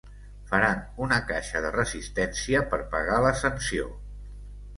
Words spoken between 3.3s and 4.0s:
sanció